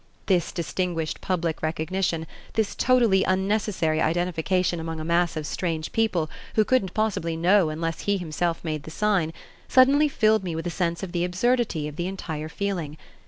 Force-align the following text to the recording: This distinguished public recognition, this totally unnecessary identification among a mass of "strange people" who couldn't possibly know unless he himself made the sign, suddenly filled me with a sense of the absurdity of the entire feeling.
This 0.25 0.51
distinguished 0.51 1.21
public 1.21 1.61
recognition, 1.61 2.25
this 2.53 2.73
totally 2.73 3.23
unnecessary 3.23 4.01
identification 4.01 4.79
among 4.79 4.99
a 4.99 5.03
mass 5.05 5.37
of 5.37 5.45
"strange 5.45 5.91
people" 5.91 6.27
who 6.55 6.65
couldn't 6.65 6.95
possibly 6.95 7.37
know 7.37 7.69
unless 7.69 7.99
he 7.99 8.17
himself 8.17 8.63
made 8.63 8.81
the 8.81 8.89
sign, 8.89 9.31
suddenly 9.67 10.09
filled 10.09 10.43
me 10.43 10.55
with 10.55 10.65
a 10.65 10.71
sense 10.71 11.03
of 11.03 11.11
the 11.11 11.23
absurdity 11.23 11.87
of 11.87 11.97
the 11.97 12.07
entire 12.07 12.49
feeling. 12.49 12.97